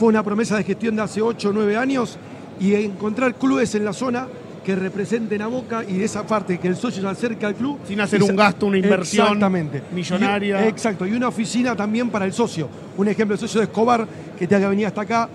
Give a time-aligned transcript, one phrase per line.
[0.00, 2.16] Fue una promesa de gestión de hace 8 o 9 años
[2.58, 4.26] y encontrar clubes en la zona
[4.64, 7.78] que representen a Boca y de esa parte que el socio se acerca al club.
[7.86, 9.82] Sin hacer un gasto, una inversión Exactamente.
[9.94, 10.64] millonaria.
[10.64, 12.66] Y- exacto, y una oficina también para el socio.
[12.96, 14.06] Un ejemplo, el socio de Escobar,
[14.38, 15.28] que tenga que venir hasta acá,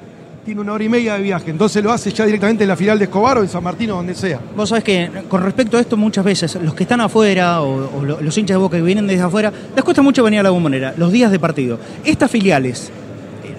[0.44, 1.52] tiene una hora y media de viaje.
[1.52, 3.98] Entonces lo hace ya directamente en la filial de Escobar o en San Martín o
[3.98, 4.40] donde sea.
[4.56, 8.04] Vos sabés que con respecto a esto muchas veces los que están afuera o, o
[8.04, 10.50] lo- los hinchas de Boca que vienen desde afuera, les cuesta mucho venir a la
[10.50, 11.78] bombonera, los días de partido.
[12.04, 12.92] Estas filiales,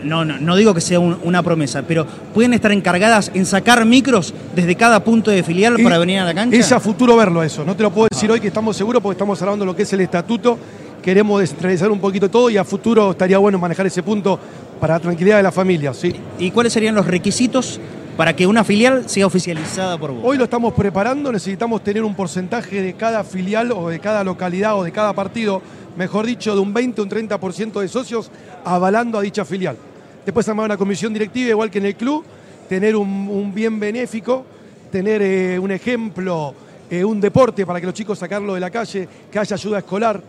[0.07, 3.85] no, no, no digo que sea un- una promesa, pero pueden estar encargadas en sacar
[3.85, 6.57] micros desde cada punto de filial Y para venir a la cancha.
[6.57, 7.65] Es a futuro verlo eso.
[7.65, 9.83] No te lo puedo decir hoy que estamos seguros porque estamos hablando de lo que
[9.83, 10.59] es el estatuto.
[11.03, 14.39] Queremos descentralizar un poquito todo y a futuro estaría bueno manejar ese punto
[14.81, 15.93] para la tranquilidad de la familia.
[15.95, 16.13] ¿sí?
[16.39, 17.79] ¿Y cuáles serían los requisitos
[18.17, 20.21] para que una filial sea oficializada por vos?
[20.25, 24.77] Hoy lo estamos preparando, necesitamos tener un porcentaje de cada filial o de cada localidad
[24.79, 25.63] o de cada partido,
[25.97, 28.31] mejor dicho, de un 20 o un 30% de socios
[28.65, 29.77] avalando a dicha filial.
[30.27, 32.25] Después armar una comisión directiva, igual que en el club,
[32.69, 34.45] tener un, un bien benéfico,
[34.91, 36.53] tener eh, un ejemplo,
[36.91, 40.21] eh, un deporte para que los chicos sacarlo de la calle, que haya ayuda escolar.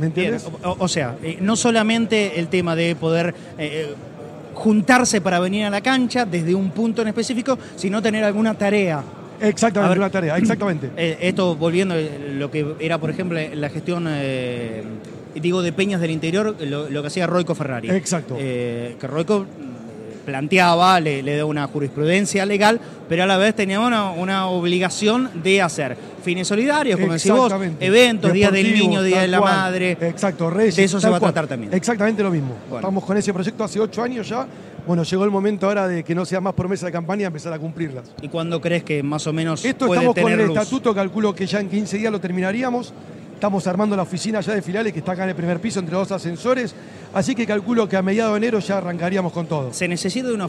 [0.00, 0.48] ¿Me entiendes?
[0.64, 3.32] o, o sea, eh, no solamente el tema de poder
[4.54, 9.00] juntarse para venir a la cancha desde un punto en específico, sino tener alguna tarea.
[9.40, 9.98] Exactamente, ver.
[9.98, 10.90] una tarea, exactamente.
[11.20, 14.08] Esto volviendo a lo que era, por ejemplo, la gestión,
[15.34, 17.90] digo, de Peñas del Interior, lo, lo que hacía Roico Ferrari.
[17.90, 18.36] Exacto.
[18.38, 23.54] Eh, que Roico mm, planteaba, le, le da una jurisprudencia legal, pero a la vez
[23.54, 29.02] tenía una, una obligación de hacer fines solidarios, como decís vos, eventos, Día del Niño,
[29.02, 29.54] Día de la cual.
[29.54, 29.92] Madre.
[30.00, 30.76] Exacto, Reyes.
[30.76, 31.72] De eso se va a tratar también.
[31.72, 32.54] Exactamente lo mismo.
[32.68, 32.80] Bueno.
[32.80, 34.46] Estamos con ese proyecto hace ocho años ya.
[34.86, 37.52] Bueno, llegó el momento ahora de que no sea más promesa de campaña y empezar
[37.52, 38.10] a cumplirlas.
[38.22, 40.56] ¿Y cuándo crees que más o menos Esto puede estamos con el luz?
[40.56, 42.92] estatuto, calculo que ya en 15 días lo terminaríamos.
[43.40, 45.96] Estamos armando la oficina ya de filiales que está acá en el primer piso entre
[45.96, 46.74] dos ascensores.
[47.12, 49.72] Así que calculo que a mediados de enero ya arrancaríamos con todo.
[49.72, 50.46] ¿Se necesita de una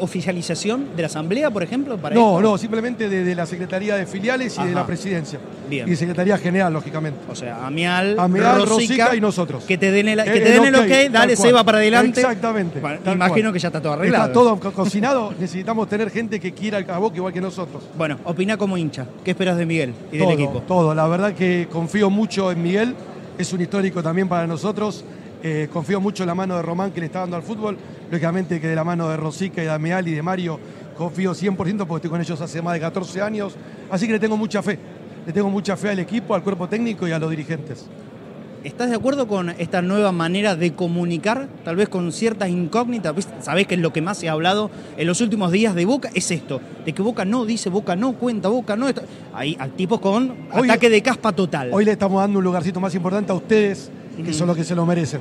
[0.00, 1.96] oficialización de la Asamblea, por ejemplo?
[1.98, 2.50] Para No, esto?
[2.50, 5.38] no, simplemente de, de la Secretaría de Filiales y de la Presidencia.
[5.68, 5.88] Bien.
[5.90, 7.20] Y Secretaría General, lógicamente.
[7.30, 9.64] O sea, Amial, Amial, Rosica, Rosica y nosotros.
[9.64, 11.36] Que te den el, que Eh, te den el ok, ok, dale.
[11.36, 12.20] Seba para adelante.
[12.20, 12.80] Exactamente.
[12.80, 13.52] Bueno, imagino cual.
[13.52, 14.24] que ya está todo arreglado.
[14.24, 15.32] Está todo co- cocinado.
[15.38, 17.84] Necesitamos tener gente que quiera a Boca igual que nosotros.
[17.96, 19.06] Bueno, opina como hincha.
[19.24, 20.60] ¿Qué esperas de Miguel y todo, del equipo?
[20.66, 20.94] todo.
[20.94, 22.94] La verdad que confío mucho en Miguel.
[23.38, 25.04] Es un histórico también para nosotros.
[25.42, 27.76] Eh, confío mucho en la mano de Román que le está dando al fútbol.
[28.10, 30.58] Lógicamente que de la mano de Rosica y de Ameal y de Mario
[30.96, 33.54] confío 100% porque estoy con ellos hace más de 14 años.
[33.90, 34.78] Así que le tengo mucha fe.
[35.26, 37.86] Le tengo mucha fe al equipo, al cuerpo técnico y a los dirigentes.
[38.64, 43.14] ¿Estás de acuerdo con esta nueva manera de comunicar, tal vez con ciertas incógnitas?
[43.40, 46.10] Sabés que es lo que más se ha hablado en los últimos días de Boca,
[46.12, 48.86] es esto, de que Boca no dice, Boca no cuenta, Boca no...
[48.86, 49.00] Está...
[49.32, 51.70] Ahí, al tipo con Hoy- ataque de caspa total.
[51.72, 53.90] Hoy le estamos dando un lugarcito más importante a ustedes,
[54.24, 55.20] que son los que se lo merecen,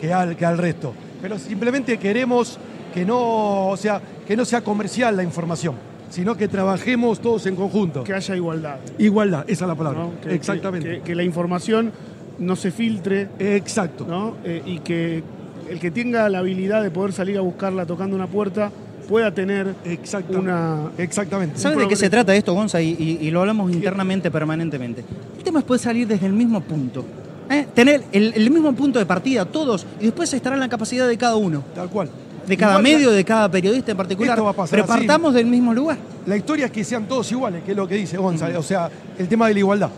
[0.00, 0.92] que al, que al resto.
[1.22, 2.58] Pero simplemente queremos
[2.94, 5.74] que no, o sea, que no sea comercial la información.
[6.10, 8.02] sino que trabajemos todos en conjunto.
[8.02, 8.78] Que haya igualdad.
[8.98, 10.00] Igualdad, esa es la palabra.
[10.00, 10.20] ¿no?
[10.20, 10.88] Que- Exactamente.
[10.88, 11.92] Que, que- que la información
[12.40, 14.06] no se filtre Exacto.
[14.08, 14.34] ¿no?
[14.44, 15.22] Eh, y que
[15.68, 18.72] el que tenga la habilidad de poder salir a buscarla tocando una puerta
[19.08, 20.40] pueda tener Exactamente.
[20.50, 20.90] una.
[20.98, 21.58] Exactamente.
[21.60, 22.82] ¿Sabes de qué se trata esto, Gonza?
[22.82, 25.04] Y, y- y lo hablamos internamente permanentemente.
[25.38, 27.04] El tema es poder salir desde el mismo punto.
[27.50, 27.66] ¿Eh?
[27.74, 31.18] Tener el, el mismo punto de partida, todos, y después estará en la capacidad de
[31.18, 31.62] cada uno.
[31.74, 32.08] Tal cual.
[32.46, 34.34] De cada Igual medio, de cada periodista en particular.
[34.34, 35.34] Esto va a pasar Pero así.
[35.34, 35.98] del mismo lugar.
[36.26, 38.56] La historia es que sean todos iguales, que es lo que dice González.
[38.56, 39.90] O sea, el tema de la igualdad.